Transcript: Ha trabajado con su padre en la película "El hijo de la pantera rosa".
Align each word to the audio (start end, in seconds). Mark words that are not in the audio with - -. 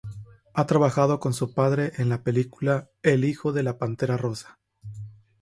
Ha 0.55 0.65
trabajado 0.65 1.19
con 1.19 1.31
su 1.31 1.53
padre 1.53 1.91
en 1.99 2.09
la 2.09 2.23
película 2.23 2.89
"El 3.03 3.23
hijo 3.23 3.53
de 3.53 3.61
la 3.61 3.77
pantera 3.77 4.17
rosa". 4.17 4.57